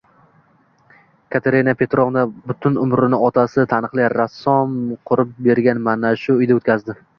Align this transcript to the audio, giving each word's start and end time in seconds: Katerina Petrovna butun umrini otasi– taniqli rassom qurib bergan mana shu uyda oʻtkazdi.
Katerina 1.35 1.73
Petrovna 1.81 2.23
butun 2.47 2.73
umrini 2.85 3.21
otasi– 3.29 3.67
taniqli 3.75 4.09
rassom 4.15 4.75
qurib 5.11 5.37
bergan 5.51 5.87
mana 5.91 6.15
shu 6.27 6.41
uyda 6.43 6.61
oʻtkazdi. 6.61 7.01